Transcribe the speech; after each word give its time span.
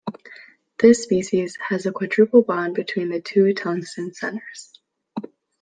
This 0.79 1.03
species 1.03 1.59
has 1.69 1.85
a 1.85 1.91
quadruple 1.91 2.41
bond 2.41 2.73
between 2.73 3.09
the 3.09 3.21
two 3.21 3.53
tungsten 3.53 4.15
centers. 4.15 4.73